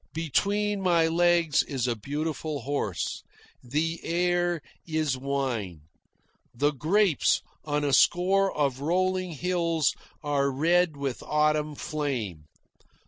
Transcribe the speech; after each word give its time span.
Between 0.15 0.81
my 0.81 1.05
legs 1.07 1.61
is 1.61 1.85
a 1.87 1.95
beautiful 1.95 2.61
horse. 2.61 3.21
The 3.63 3.99
air 4.03 4.59
is 4.87 5.15
wine. 5.15 5.81
The 6.55 6.71
grapes 6.73 7.43
on 7.65 7.83
a 7.83 7.93
score 7.93 8.51
of 8.51 8.81
rolling 8.81 9.33
hills 9.33 9.93
are 10.23 10.49
red 10.49 10.97
with 10.97 11.21
autumn 11.21 11.75
flame. 11.75 12.45